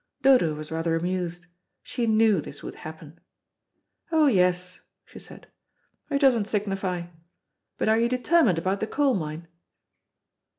[0.23, 1.45] Dodo was rather amused.
[1.83, 3.19] She knew this would happen.
[4.11, 5.45] "Oh, yes," she said;
[6.09, 7.03] "it doesn't signify.
[7.77, 9.47] But are you determined about the coal mine?"